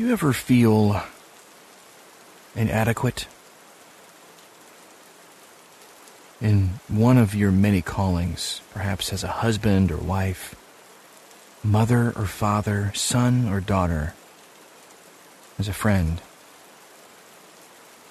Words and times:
You 0.00 0.12
ever 0.12 0.32
feel 0.32 1.02
inadequate 2.56 3.26
in 6.40 6.80
one 6.88 7.18
of 7.18 7.34
your 7.34 7.52
many 7.52 7.82
callings, 7.82 8.62
perhaps 8.72 9.12
as 9.12 9.22
a 9.22 9.42
husband 9.44 9.92
or 9.92 9.98
wife, 9.98 10.54
mother 11.62 12.14
or 12.16 12.24
father, 12.24 12.92
son 12.94 13.46
or 13.46 13.60
daughter, 13.60 14.14
as 15.58 15.68
a 15.68 15.74
friend? 15.74 16.22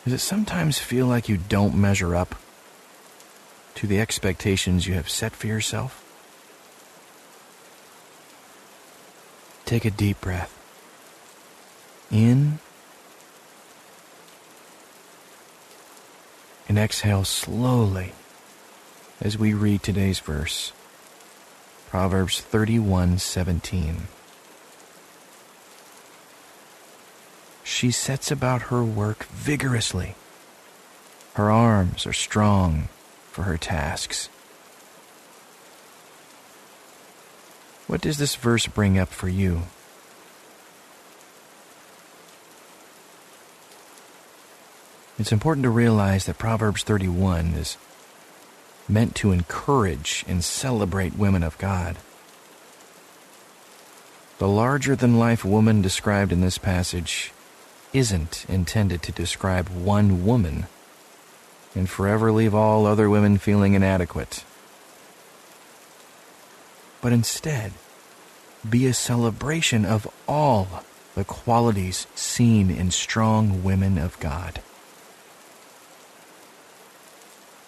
Does 0.04 0.14
it 0.14 0.20
sometimes 0.20 0.78
feel 0.78 1.08
like 1.08 1.28
you 1.28 1.38
don't 1.38 1.74
measure 1.74 2.16
up 2.16 2.36
to 3.74 3.88
the 3.88 4.00
expectations 4.00 4.86
you 4.86 4.94
have 4.94 5.10
set 5.10 5.32
for 5.32 5.48
yourself? 5.48 6.06
Take 9.66 9.86
a 9.86 9.90
deep 9.90 10.22
breath. 10.22 10.59
In 12.12 12.60
and 16.68 16.78
exhale 16.78 17.24
slowly 17.24 18.14
as 19.22 19.38
we 19.38 19.54
read 19.54 19.84
today's 19.84 20.20
verse. 20.20 20.72
Proverbs 21.90 22.42
31:17. 22.42 24.08
She 27.64 27.92
sets 27.92 28.32
about 28.32 28.64
her 28.64 28.84
work 28.84 29.26
vigorously. 29.26 30.16
Her 31.34 31.52
arms 31.52 32.06
are 32.06 32.14
strong 32.14 32.90
for 33.32 33.44
her 33.44 33.58
tasks. 33.58 34.30
What 37.88 38.02
does 38.02 38.18
this 38.18 38.36
verse 38.36 38.68
bring 38.68 39.00
up 39.00 39.10
for 39.10 39.30
you? 39.30 39.64
It's 45.20 45.34
important 45.34 45.64
to 45.64 45.70
realize 45.70 46.26
that 46.26 46.38
Proverbs 46.38 46.84
31 46.84 47.48
is 47.48 47.76
meant 48.88 49.16
to 49.16 49.34
encourage 49.34 50.24
and 50.30 50.42
celebrate 50.42 51.18
women 51.18 51.44
of 51.44 51.58
God. 51.58 51.98
The 54.38 54.48
larger 54.48 54.96
than 54.96 55.20
life 55.20 55.44
woman 55.44 55.82
described 55.82 56.32
in 56.32 56.40
this 56.40 56.58
passage 56.58 57.34
isn't 57.92 58.46
intended 58.48 59.04
to 59.04 59.12
describe 59.12 59.68
one 59.68 60.26
woman 60.26 60.68
and 61.76 61.90
forever 61.90 62.32
leave 62.32 62.56
all 62.56 62.86
other 62.86 63.10
women 63.10 63.38
feeling 63.38 63.74
inadequate, 63.74 64.46
but 67.02 67.12
instead 67.12 67.74
be 68.68 68.88
a 68.88 68.94
celebration 68.94 69.84
of 69.84 70.08
all 70.30 70.86
the 71.16 71.26
qualities 71.26 72.08
seen 72.16 72.72
in 72.72 72.90
strong 72.90 73.66
women 73.66 73.98
of 73.98 74.18
God. 74.22 74.62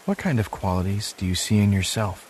What 0.05 0.17
kind 0.17 0.39
of 0.39 0.49
qualities 0.49 1.13
do 1.13 1.25
you 1.25 1.35
see 1.35 1.59
in 1.59 1.71
yourself? 1.71 2.27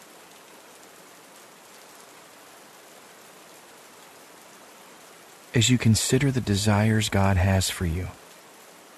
As 5.55 5.69
you 5.69 5.77
consider 5.77 6.31
the 6.31 6.42
desires 6.42 7.09
God 7.09 7.38
has 7.38 7.69
for 7.69 7.86
you, 7.86 8.08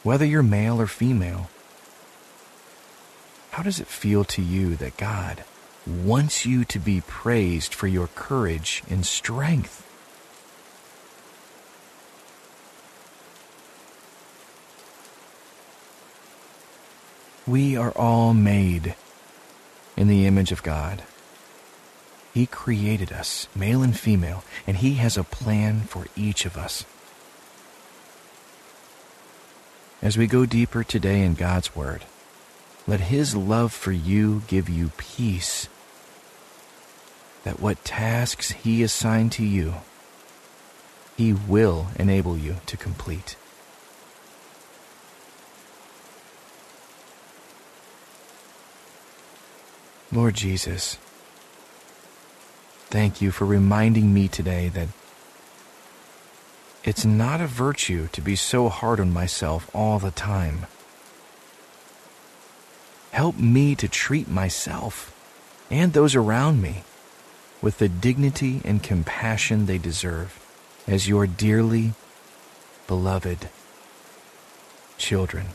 whether 0.02 0.26
you're 0.26 0.44
male 0.44 0.82
or 0.82 0.88
female, 0.88 1.50
how 3.52 3.62
does 3.62 3.80
it 3.80 3.88
feel 3.88 4.24
to 4.26 4.42
you 4.42 4.76
that 4.78 4.98
God 4.98 5.44
wants 5.86 6.46
you 6.46 6.66
to 6.66 6.80
be 6.80 7.02
praised 7.02 7.74
for 7.74 7.88
your 7.88 8.08
courage 8.08 8.84
and 8.90 9.06
strength? 9.06 9.88
We 17.46 17.76
are 17.76 17.92
all 17.92 18.34
made 18.34 18.96
in 19.98 20.08
the 20.08 20.26
image 20.26 20.54
of 20.54 20.64
God. 20.64 21.04
He 22.34 22.46
created 22.46 23.12
us, 23.12 23.48
male 23.54 23.84
and 23.84 23.98
female, 23.98 24.46
and 24.66 24.78
He 24.78 24.96
has 24.96 25.18
a 25.18 25.26
plan 25.26 25.82
for 25.82 26.08
each 26.16 26.46
of 26.46 26.56
us. 26.56 26.86
As 30.02 30.18
we 30.18 30.26
go 30.26 30.46
deeper 30.46 30.84
today 30.86 31.22
in 31.22 31.34
God's 31.34 31.76
Word, 31.76 32.06
let 32.88 33.02
His 33.02 33.36
love 33.36 33.74
for 33.74 33.92
you 33.92 34.44
give 34.48 34.70
you 34.70 34.92
peace 34.98 35.68
that 37.44 37.60
what 37.60 37.84
tasks 37.84 38.52
He 38.52 38.84
assigned 38.84 39.34
to 39.34 39.46
you, 39.46 39.76
He 41.18 41.34
will 41.34 41.88
enable 42.00 42.38
you 42.38 42.58
to 42.68 42.78
complete. 42.78 43.36
Lord 50.14 50.36
Jesus, 50.36 51.00
thank 52.92 53.20
you 53.20 53.32
for 53.32 53.46
reminding 53.46 54.14
me 54.14 54.28
today 54.28 54.70
that 54.70 54.90
it's 56.84 57.04
not 57.04 57.42
a 57.42 57.48
virtue 57.48 58.10
to 58.12 58.22
be 58.22 58.36
so 58.36 58.70
hard 58.70 59.00
on 59.00 59.12
myself 59.12 59.72
all 59.74 59.98
the 59.98 60.12
time. 60.12 60.68
Help 63.10 63.40
me 63.40 63.74
to 63.74 63.88
treat 63.88 64.28
myself 64.30 65.10
and 65.72 65.94
those 65.94 66.14
around 66.14 66.62
me 66.62 66.84
with 67.60 67.80
the 67.80 67.90
dignity 67.90 68.62
and 68.64 68.84
compassion 68.84 69.66
they 69.66 69.80
deserve 69.80 70.40
as 70.86 71.10
your 71.10 71.26
dearly 71.26 71.94
beloved 72.86 73.50
children 75.00 75.48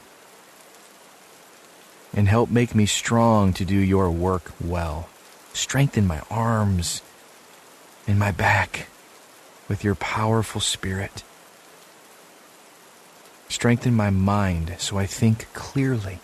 and 2.14 2.28
help 2.28 2.50
make 2.50 2.74
me 2.74 2.86
strong 2.86 3.52
to 3.52 3.64
do 3.64 3.76
your 3.76 4.10
work 4.10 4.52
well. 4.60 5.08
Strengthen 5.52 6.06
my 6.06 6.22
arms 6.30 7.02
and 8.06 8.18
my 8.18 8.30
back 8.30 8.86
with 9.68 9.84
your 9.84 9.94
powerful 9.94 10.60
spirit. 10.60 11.22
Strengthen 13.48 13.94
my 13.94 14.10
mind 14.10 14.76
so 14.78 14.98
I 14.98 15.06
think 15.06 15.52
clearly. 15.52 16.20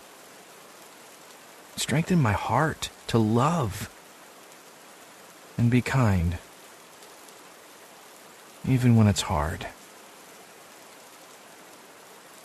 Strengthen 1.75 2.21
my 2.21 2.31
heart 2.31 2.89
to 3.07 3.17
love 3.17 3.89
and 5.57 5.69
be 5.69 5.81
kind, 5.81 6.37
even 8.67 8.95
when 8.95 9.07
it's 9.07 9.23
hard. 9.23 9.67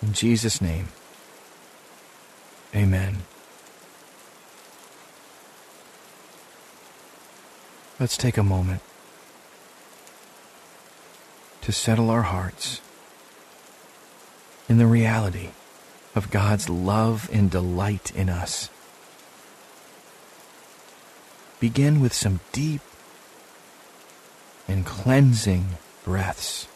In 0.02 0.12
Jesus' 0.12 0.60
name, 0.60 0.88
amen. 2.74 3.18
Let's 7.98 8.16
take 8.16 8.38
a 8.38 8.42
moment 8.42 8.80
to 11.60 11.72
settle 11.72 12.08
our 12.10 12.22
hearts 12.22 12.80
in 14.68 14.78
the 14.78 14.86
reality 14.86 15.50
of 16.14 16.30
God's 16.30 16.68
love 16.68 17.28
and 17.32 17.50
delight 17.50 18.14
in 18.14 18.28
us. 18.28 18.70
Begin 21.58 22.00
with 22.00 22.14
some 22.14 22.40
deep 22.52 22.80
and 24.66 24.86
cleansing 24.86 25.66
breaths. 26.04 26.66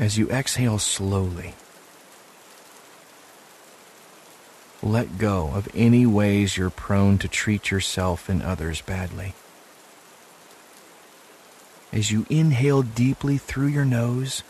As 0.00 0.16
you 0.16 0.30
exhale 0.30 0.78
slowly, 0.78 1.52
let 4.82 5.18
go 5.18 5.50
of 5.52 5.68
any 5.74 6.06
ways 6.06 6.56
you're 6.56 6.70
prone 6.70 7.18
to 7.18 7.28
treat 7.28 7.70
yourself 7.70 8.30
and 8.30 8.42
others 8.42 8.80
badly. 8.80 9.34
As 11.92 12.10
you 12.10 12.24
inhale 12.30 12.80
deeply 12.80 13.36
through 13.36 13.66
your 13.66 13.84
nose, 13.84 14.42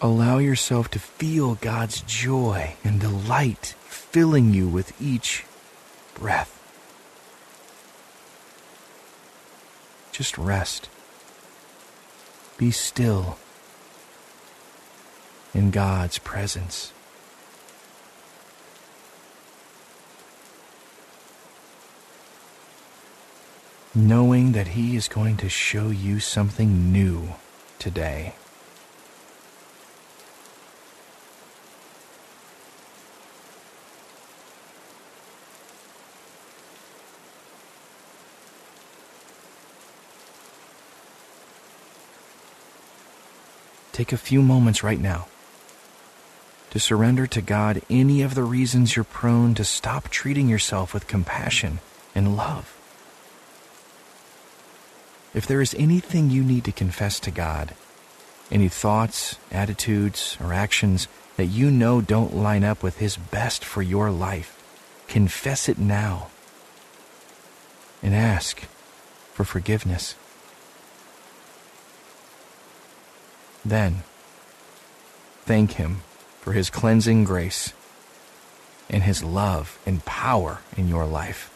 allow 0.00 0.38
yourself 0.38 0.88
to 0.92 0.98
feel 0.98 1.56
God's 1.56 2.00
joy 2.00 2.76
and 2.82 2.98
delight 2.98 3.74
filling 3.84 4.54
you 4.54 4.66
with 4.66 4.98
each 5.02 5.44
breath. 6.14 6.54
Just 10.12 10.38
rest. 10.38 10.88
Be 12.58 12.72
still 12.72 13.38
in 15.54 15.70
God's 15.70 16.18
presence. 16.18 16.92
Knowing 23.94 24.52
that 24.52 24.68
He 24.68 24.96
is 24.96 25.06
going 25.06 25.36
to 25.36 25.48
show 25.48 25.90
you 25.90 26.18
something 26.18 26.92
new 26.92 27.34
today. 27.78 28.34
Take 43.98 44.12
a 44.12 44.16
few 44.16 44.42
moments 44.42 44.84
right 44.84 45.00
now 45.00 45.26
to 46.70 46.78
surrender 46.78 47.26
to 47.26 47.42
God 47.42 47.82
any 47.90 48.22
of 48.22 48.36
the 48.36 48.44
reasons 48.44 48.94
you're 48.94 49.04
prone 49.04 49.54
to 49.54 49.64
stop 49.64 50.08
treating 50.08 50.48
yourself 50.48 50.94
with 50.94 51.08
compassion 51.08 51.80
and 52.14 52.36
love. 52.36 52.72
If 55.34 55.48
there 55.48 55.60
is 55.60 55.74
anything 55.74 56.30
you 56.30 56.44
need 56.44 56.62
to 56.66 56.70
confess 56.70 57.18
to 57.18 57.32
God, 57.32 57.74
any 58.52 58.68
thoughts, 58.68 59.34
attitudes, 59.50 60.38
or 60.40 60.52
actions 60.52 61.08
that 61.36 61.46
you 61.46 61.68
know 61.68 62.00
don't 62.00 62.36
line 62.36 62.62
up 62.62 62.84
with 62.84 62.98
His 62.98 63.16
best 63.16 63.64
for 63.64 63.82
your 63.82 64.12
life, 64.12 64.56
confess 65.08 65.68
it 65.68 65.76
now 65.76 66.28
and 68.00 68.14
ask 68.14 68.60
for 69.32 69.42
forgiveness. 69.42 70.14
Then, 73.68 74.02
thank 75.44 75.72
Him 75.72 76.00
for 76.40 76.52
His 76.54 76.70
cleansing 76.70 77.24
grace 77.24 77.74
and 78.88 79.02
His 79.02 79.22
love 79.22 79.78
and 79.84 80.02
power 80.06 80.60
in 80.74 80.88
your 80.88 81.04
life. 81.04 81.50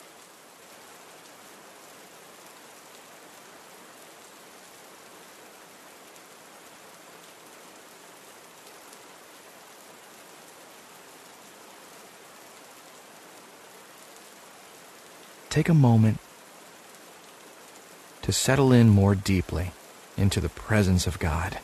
Take 15.48 15.70
a 15.70 15.74
moment 15.74 16.18
to 18.20 18.32
settle 18.32 18.70
in 18.70 18.90
more 18.90 19.14
deeply 19.14 19.72
into 20.18 20.40
the 20.40 20.50
presence 20.50 21.06
of 21.06 21.18
God. 21.18 21.58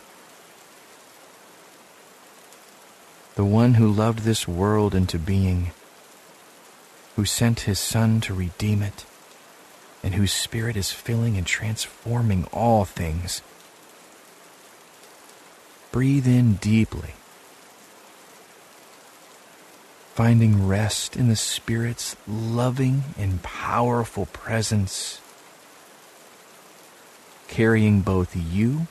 The 3.38 3.44
one 3.44 3.74
who 3.74 3.88
loved 3.88 4.24
this 4.24 4.48
world 4.48 4.96
into 4.96 5.16
being, 5.16 5.70
who 7.14 7.24
sent 7.24 7.60
his 7.70 7.78
Son 7.78 8.20
to 8.22 8.34
redeem 8.34 8.82
it, 8.82 9.04
and 10.02 10.16
whose 10.16 10.32
Spirit 10.32 10.76
is 10.76 10.90
filling 10.90 11.36
and 11.36 11.46
transforming 11.46 12.46
all 12.52 12.84
things. 12.84 13.40
Breathe 15.92 16.26
in 16.26 16.54
deeply, 16.54 17.14
finding 20.16 20.66
rest 20.66 21.16
in 21.16 21.28
the 21.28 21.36
Spirit's 21.36 22.16
loving 22.26 23.04
and 23.16 23.40
powerful 23.44 24.26
presence 24.26 25.20
carrying 27.46 28.00
both 28.00 28.34
you 28.34 28.88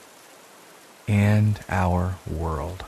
and 1.06 1.60
our 1.68 2.16
world. 2.26 2.86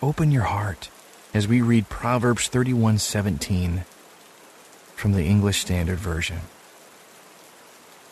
Open 0.00 0.30
your 0.30 0.44
heart 0.44 0.90
as 1.34 1.48
we 1.48 1.60
read 1.60 1.88
Proverbs 1.88 2.48
31:17 2.48 3.84
from 4.94 5.12
the 5.12 5.24
English 5.24 5.60
Standard 5.60 5.98
Version 5.98 6.40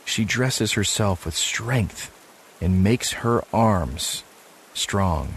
she 0.07 0.25
dresses 0.25 0.73
herself 0.73 1.27
with 1.27 1.35
strength 1.35 2.11
and 2.61 2.83
makes 2.83 3.13
her 3.13 3.45
arms 3.53 4.23
strong. 4.73 5.35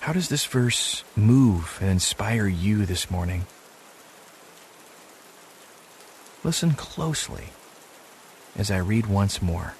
How 0.00 0.12
does 0.12 0.28
this 0.28 0.46
verse 0.46 1.02
move 1.16 1.78
and 1.80 1.90
inspire 1.90 2.46
you 2.46 2.86
this 2.86 3.10
morning? 3.10 3.46
Listen 6.44 6.72
closely 6.72 7.48
as 8.56 8.70
I 8.70 8.78
read 8.78 9.06
once 9.06 9.42
more. 9.42 9.74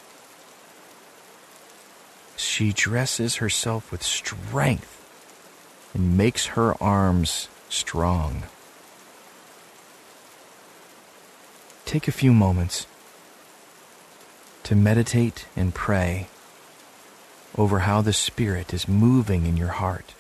She 2.37 2.73
dresses 2.73 3.37
herself 3.37 3.91
with 3.91 4.03
strength 4.03 5.01
and 5.95 6.17
makes 6.17 6.47
her 6.47 6.81
arms 6.83 7.49
strong. 7.69 8.45
take 11.95 12.09
a 12.09 12.13
few 12.13 12.33
moments 12.33 12.89
to 14.65 14.75
meditate 14.75 15.47
and 15.55 15.73
pray 15.73 16.27
over 17.57 17.81
how 17.81 18.03
the 18.03 18.13
Spirit 18.13 18.75
is 18.75 18.89
moving 18.89 19.47
in 19.47 19.57
your 19.57 19.69
heart. 19.69 20.13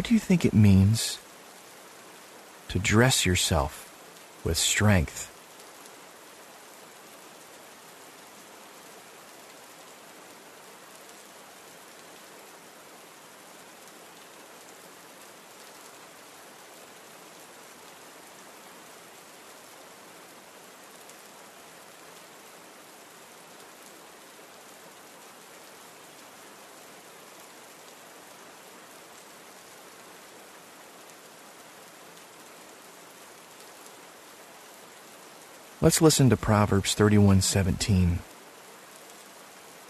What 0.00 0.06
do 0.06 0.14
you 0.14 0.18
think 0.18 0.46
it 0.46 0.54
means 0.54 1.18
to 2.68 2.78
dress 2.78 3.26
yourself 3.26 3.92
with 4.42 4.56
strength? 4.56 5.29
Let's 35.82 36.02
listen 36.02 36.28
to 36.28 36.36
Proverbs 36.36 36.94
31:17 36.94 38.18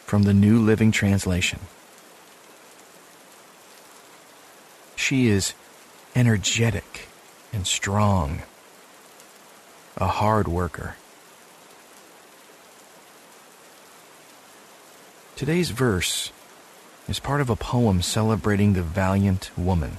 from 0.07 0.23
the 0.23 0.33
New 0.33 0.61
Living 0.61 0.93
Translation. 0.93 1.59
She 4.95 5.27
is 5.27 5.53
energetic 6.15 7.09
and 7.53 7.67
strong, 7.67 8.43
a 9.97 10.07
hard 10.07 10.47
worker. 10.47 10.95
Today's 15.35 15.71
verse 15.71 16.31
is 17.09 17.19
part 17.19 17.41
of 17.41 17.51
a 17.51 17.57
poem 17.57 18.01
celebrating 18.01 18.75
the 18.75 18.85
valiant 18.85 19.51
woman. 19.57 19.97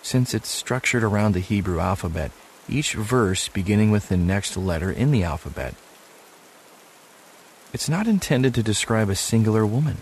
Since 0.00 0.32
it's 0.32 0.48
structured 0.48 1.02
around 1.02 1.32
the 1.32 1.40
Hebrew 1.40 1.80
alphabet, 1.80 2.30
each 2.68 2.94
verse 2.94 3.48
beginning 3.48 3.90
with 3.90 4.08
the 4.08 4.16
next 4.16 4.56
letter 4.56 4.90
in 4.90 5.10
the 5.10 5.24
alphabet. 5.24 5.74
It's 7.72 7.88
not 7.88 8.06
intended 8.06 8.54
to 8.54 8.62
describe 8.62 9.08
a 9.08 9.14
singular 9.14 9.66
woman, 9.66 9.98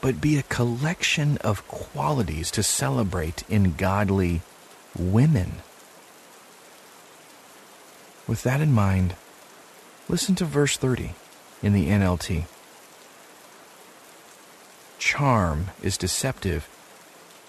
but 0.00 0.20
be 0.20 0.36
a 0.36 0.42
collection 0.44 1.38
of 1.38 1.66
qualities 1.68 2.50
to 2.52 2.62
celebrate 2.62 3.42
in 3.48 3.74
godly 3.74 4.42
women. 4.98 5.54
With 8.26 8.42
that 8.42 8.60
in 8.60 8.72
mind, 8.72 9.14
listen 10.08 10.34
to 10.36 10.44
verse 10.44 10.76
30 10.76 11.14
in 11.62 11.72
the 11.72 11.88
NLT. 11.88 12.44
Charm 14.98 15.68
is 15.82 15.96
deceptive, 15.96 16.68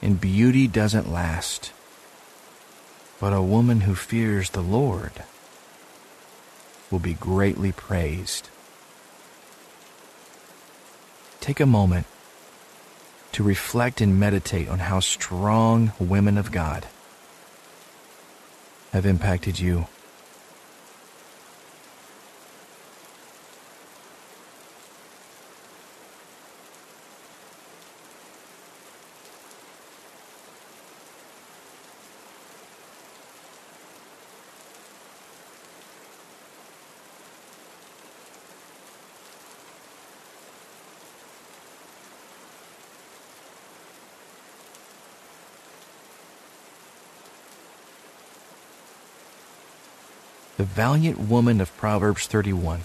and 0.02 0.22
beauty 0.22 0.68
doesn't 0.68 1.12
last 1.12 1.74
but 3.22 3.34
a 3.34 3.42
woman 3.42 3.82
who 3.82 3.94
fears 3.94 4.50
the 4.50 4.64
Lord 4.64 5.12
will 6.90 6.98
be 6.98 7.14
greatly 7.14 7.72
praised. 7.72 8.50
Take 11.40 11.60
a 11.60 11.68
moment 11.68 12.08
to 13.34 13.44
reflect 13.44 14.02
and 14.02 14.20
meditate 14.20 14.68
on 14.68 14.80
how 14.80 15.02
strong 15.02 15.94
women 16.00 16.36
of 16.36 16.52
God 16.52 16.88
have 18.92 19.06
impacted 19.06 19.60
you. 19.60 19.86
The 50.62 50.68
valiant 50.68 51.18
woman 51.18 51.60
of 51.60 51.76
Proverbs 51.78 52.28
31, 52.28 52.82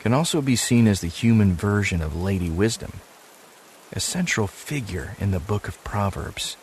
can 0.00 0.12
also 0.12 0.42
be 0.42 0.54
seen 0.54 0.86
as 0.86 1.00
the 1.00 1.06
human 1.06 1.54
version 1.54 2.02
of 2.02 2.14
Lady 2.14 2.50
Wisdom, 2.50 3.00
a 3.90 3.98
central 3.98 4.46
figure 4.46 5.16
in 5.18 5.30
the 5.30 5.40
book 5.40 5.66
of 5.66 5.82
Proverbs. 5.82 6.58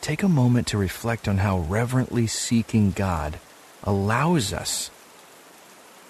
Take 0.00 0.24
a 0.24 0.28
moment 0.28 0.66
to 0.66 0.76
reflect 0.76 1.28
on 1.28 1.38
how 1.38 1.60
reverently 1.60 2.26
seeking 2.26 2.90
God 2.90 3.38
allows 3.84 4.52
us 4.52 4.90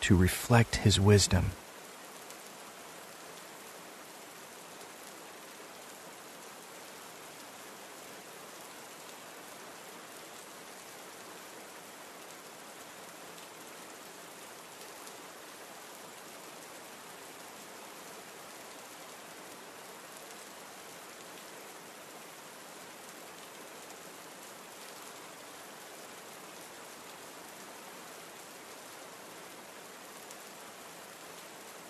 to 0.00 0.16
reflect 0.16 0.76
His 0.76 0.98
wisdom. 0.98 1.50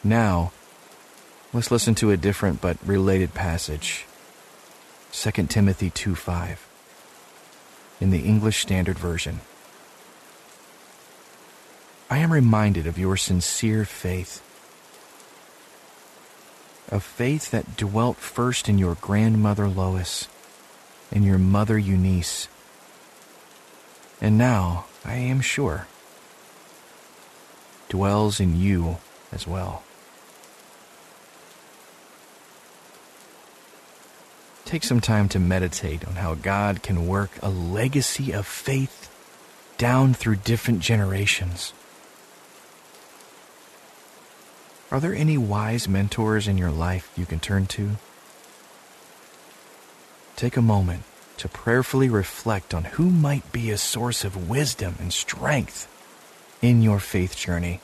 Now, 0.06 0.52
let's 1.52 1.72
listen 1.72 1.96
to 1.96 2.12
a 2.12 2.16
different 2.16 2.60
but 2.60 2.76
related 2.86 3.34
passage. 3.34 4.04
2 5.10 5.48
Timothy 5.48 5.90
2:5 5.90 6.58
in 8.00 8.10
the 8.10 8.20
English 8.20 8.62
Standard 8.62 9.00
Version. 9.00 9.40
I 12.08 12.18
am 12.18 12.32
reminded 12.32 12.86
of 12.86 13.00
your 13.00 13.16
sincere 13.16 13.84
faith, 13.84 14.40
a 16.88 17.00
faith 17.00 17.50
that 17.50 17.76
dwelt 17.76 18.18
first 18.18 18.68
in 18.68 18.78
your 18.78 18.94
grandmother 18.94 19.66
Lois 19.66 20.28
and 21.10 21.24
your 21.24 21.38
mother 21.38 21.78
Eunice, 21.78 22.46
and 24.20 24.38
now, 24.38 24.84
I 25.04 25.14
am 25.14 25.40
sure, 25.40 25.88
dwells 27.88 28.38
in 28.38 28.54
you 28.54 28.98
as 29.32 29.48
well. 29.48 29.82
Take 34.66 34.82
some 34.82 35.00
time 35.00 35.28
to 35.28 35.38
meditate 35.38 36.04
on 36.08 36.16
how 36.16 36.34
God 36.34 36.82
can 36.82 37.06
work 37.06 37.30
a 37.40 37.48
legacy 37.48 38.32
of 38.32 38.48
faith 38.48 39.08
down 39.78 40.12
through 40.12 40.36
different 40.36 40.80
generations. 40.80 41.72
Are 44.90 44.98
there 44.98 45.14
any 45.14 45.38
wise 45.38 45.88
mentors 45.88 46.48
in 46.48 46.58
your 46.58 46.72
life 46.72 47.12
you 47.16 47.26
can 47.26 47.38
turn 47.38 47.66
to? 47.78 47.92
Take 50.34 50.56
a 50.56 50.62
moment 50.62 51.04
to 51.36 51.48
prayerfully 51.48 52.08
reflect 52.08 52.74
on 52.74 52.84
who 52.84 53.08
might 53.08 53.52
be 53.52 53.70
a 53.70 53.78
source 53.78 54.24
of 54.24 54.50
wisdom 54.50 54.96
and 54.98 55.12
strength 55.12 55.86
in 56.60 56.82
your 56.82 56.98
faith 56.98 57.36
journey. 57.36 57.80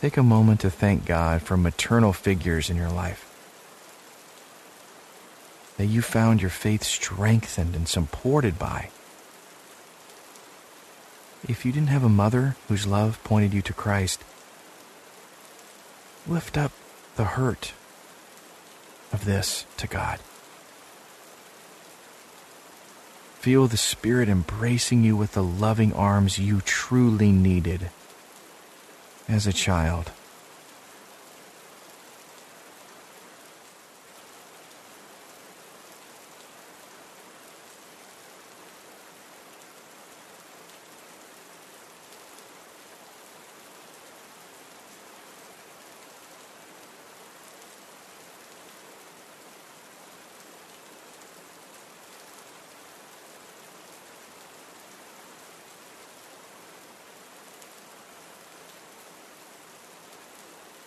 Take 0.00 0.16
a 0.16 0.22
moment 0.22 0.60
to 0.60 0.70
thank 0.70 1.04
God 1.04 1.42
for 1.42 1.58
maternal 1.58 2.14
figures 2.14 2.70
in 2.70 2.76
your 2.76 2.88
life. 2.88 3.26
That 5.76 5.86
you 5.86 6.00
found 6.00 6.40
your 6.40 6.50
faith 6.50 6.82
strengthened 6.84 7.76
and 7.76 7.86
supported 7.86 8.58
by. 8.58 8.88
If 11.46 11.66
you 11.66 11.72
didn't 11.72 11.88
have 11.88 12.04
a 12.04 12.08
mother 12.08 12.56
whose 12.68 12.86
love 12.86 13.22
pointed 13.24 13.52
you 13.52 13.60
to 13.60 13.74
Christ, 13.74 14.24
lift 16.26 16.56
up 16.56 16.72
the 17.16 17.36
hurt 17.36 17.74
of 19.12 19.26
this 19.26 19.66
to 19.76 19.86
God. 19.86 20.18
Feel 23.40 23.66
the 23.66 23.76
Spirit 23.76 24.30
embracing 24.30 25.04
you 25.04 25.14
with 25.14 25.32
the 25.32 25.42
loving 25.42 25.92
arms 25.92 26.38
you 26.38 26.62
truly 26.62 27.32
needed 27.32 27.90
as 29.30 29.46
a 29.46 29.52
child. 29.52 30.10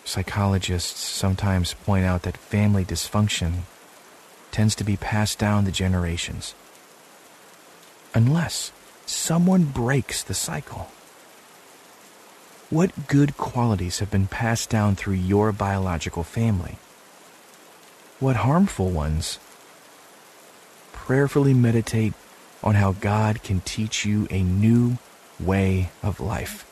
Psychologists 0.05 0.99
sometimes 0.99 1.73
point 1.73 2.05
out 2.05 2.23
that 2.23 2.37
family 2.37 2.83
dysfunction 2.83 3.61
tends 4.51 4.75
to 4.75 4.83
be 4.83 4.97
passed 4.97 5.39
down 5.39 5.65
the 5.65 5.71
generations. 5.71 6.53
Unless 8.13 8.71
someone 9.05 9.63
breaks 9.63 10.21
the 10.21 10.33
cycle. 10.33 10.91
What 12.69 13.07
good 13.07 13.37
qualities 13.37 13.99
have 13.99 14.11
been 14.11 14.27
passed 14.27 14.69
down 14.69 14.95
through 14.95 15.15
your 15.15 15.51
biological 15.51 16.23
family? 16.23 16.77
What 18.19 18.37
harmful 18.37 18.89
ones? 18.89 19.39
Prayerfully 20.91 21.53
meditate 21.53 22.13
on 22.63 22.75
how 22.75 22.93
God 22.93 23.43
can 23.43 23.61
teach 23.61 24.05
you 24.05 24.27
a 24.29 24.41
new 24.41 24.97
way 25.39 25.89
of 26.01 26.19
life. 26.19 26.65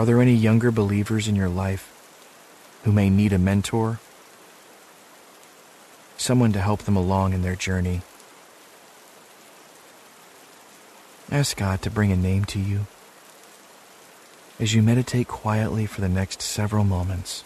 Are 0.00 0.06
there 0.06 0.22
any 0.22 0.32
younger 0.32 0.70
believers 0.70 1.28
in 1.28 1.36
your 1.36 1.50
life 1.50 1.92
who 2.84 2.90
may 2.90 3.10
need 3.10 3.34
a 3.34 3.38
mentor? 3.38 4.00
Someone 6.16 6.54
to 6.54 6.60
help 6.62 6.84
them 6.84 6.96
along 6.96 7.34
in 7.34 7.42
their 7.42 7.54
journey. 7.54 8.00
Ask 11.30 11.54
God 11.58 11.82
to 11.82 11.90
bring 11.90 12.10
a 12.10 12.16
name 12.16 12.46
to 12.46 12.58
you 12.58 12.86
as 14.58 14.72
you 14.72 14.80
meditate 14.80 15.28
quietly 15.28 15.84
for 15.84 16.00
the 16.00 16.08
next 16.08 16.40
several 16.40 16.84
moments. 16.84 17.44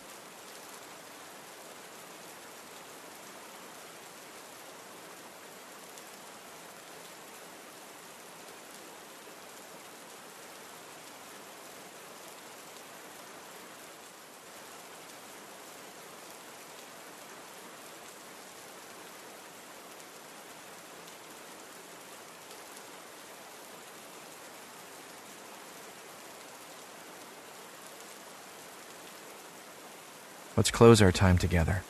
Let's 30.57 30.71
close 30.71 31.03
our 31.03 31.13
time 31.13 31.39
together 31.39 31.83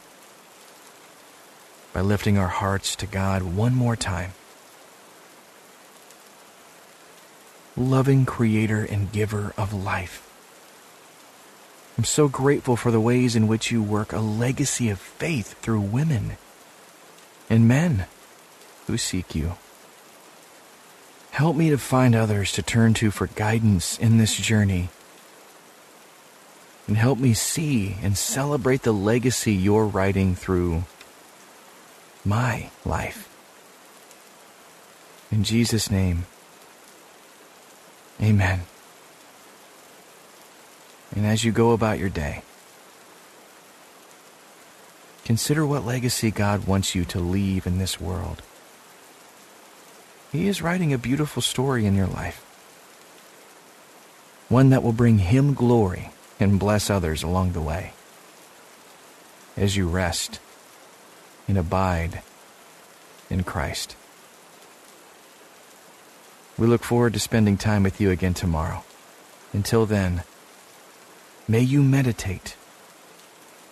by 1.93 2.01
lifting 2.01 2.39
our 2.39 2.49
hearts 2.49 2.97
to 2.97 3.07
God 3.07 3.43
one 3.43 3.75
more 3.75 3.95
time. 3.95 4.33
Loving 7.77 8.25
Creator 8.25 8.85
and 8.85 9.13
Giver 9.13 9.53
of 9.59 9.73
life. 9.73 10.31
I'm 11.99 12.05
so 12.05 12.27
grateful 12.27 12.77
for 12.77 12.91
the 12.91 13.01
ways 13.01 13.37
in 13.37 13.47
which 13.47 13.71
you 13.71 13.83
work 13.83 14.13
a 14.13 14.19
legacy 14.19 14.91
of 14.91 14.99
faith 14.99 15.61
through 15.61 15.81
women 15.81 16.39
and 17.51 17.69
men 17.69 18.07
who 18.87 18.97
seek 18.97 19.35
you. 19.35 19.55
Help 21.33 21.57
me 21.57 21.71
to 21.71 21.79
find 21.79 22.15
others 22.15 22.53
to 22.53 22.63
turn 22.63 22.95
to 22.95 23.11
for 23.11 23.27
guidance 23.27 23.99
in 23.99 24.19
this 24.19 24.37
journey. 24.37 24.89
And 26.87 26.97
help 26.97 27.19
me 27.19 27.33
see 27.33 27.97
and 28.03 28.17
celebrate 28.17 28.83
the 28.83 28.93
legacy 28.93 29.55
you're 29.55 29.87
writing 29.87 30.35
through 30.35 30.85
my 32.25 32.71
life. 32.85 33.29
In 35.31 35.45
Jesus' 35.45 35.91
name, 35.91 36.27
amen. 38.21 38.63
And 41.17 41.27
as 41.27 41.43
you 41.45 41.53
go 41.53 41.73
about 41.73 41.99
your 41.99 42.11
day, 42.11 42.43
consider 45.25 45.65
what 45.65 45.87
legacy 45.87 46.31
God 46.31 46.67
wants 46.67 46.95
you 46.95 47.05
to 47.07 47.19
leave 47.19 47.67
in 47.67 47.79
this 47.79 48.01
world. 48.01 48.43
He 50.33 50.49
is 50.49 50.61
writing 50.61 50.93
a 50.93 50.99
beautiful 50.99 51.41
story 51.41 51.87
in 51.87 51.95
your 51.95 52.09
life, 52.09 52.45
one 54.49 54.71
that 54.71 54.83
will 54.83 54.93
bring 54.93 55.19
Him 55.19 55.55
glory 55.55 56.11
and 56.41 56.59
bless 56.59 56.91
others 56.91 57.23
along 57.23 57.53
the 57.53 57.61
way. 57.61 57.93
As 59.57 59.77
you 59.77 59.89
rest 59.89 60.41
and 61.47 61.57
abide 61.57 62.23
in 63.31 63.43
Christ. 63.45 63.97
We 66.57 66.67
look 66.67 66.85
forward 66.85 67.15
to 67.15 67.21
spending 67.21 67.57
time 67.57 67.83
with 67.83 68.01
you 68.01 68.11
again 68.11 68.35
tomorrow. 68.35 68.85
Until 69.53 69.87
then, 69.87 70.23
may 71.49 71.61
you 71.61 71.83
meditate 71.83 72.57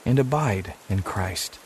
and 0.05 0.19
abide 0.19 0.75
in 0.89 1.03
Christ. 1.03 1.59